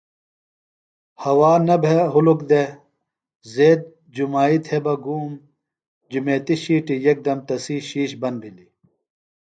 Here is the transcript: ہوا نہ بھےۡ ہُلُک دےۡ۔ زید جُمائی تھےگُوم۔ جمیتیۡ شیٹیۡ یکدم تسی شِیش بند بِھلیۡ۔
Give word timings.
ہوا 1.23 1.51
نہ 1.67 1.75
بھےۡ 1.81 2.03
ہُلُک 2.13 2.39
دےۡ۔ 2.49 2.71
زید 3.53 3.81
جُمائی 4.15 4.57
تھےگُوم۔ 4.65 5.31
جمیتیۡ 6.11 6.59
شیٹیۡ 6.63 7.01
یکدم 7.05 7.39
تسی 7.47 7.77
شِیش 7.89 8.11
بند 8.21 8.37
بِھلیۡ۔ 8.41 8.71